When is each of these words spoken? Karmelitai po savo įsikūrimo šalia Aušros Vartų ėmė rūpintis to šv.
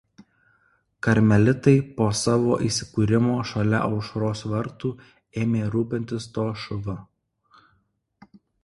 Karmelitai 1.07 1.73
po 1.99 2.07
savo 2.21 2.57
įsikūrimo 2.69 3.37
šalia 3.51 3.83
Aušros 3.91 4.43
Vartų 4.55 4.95
ėmė 5.45 5.65
rūpintis 5.79 6.31
to 6.39 6.51
šv. 6.65 7.01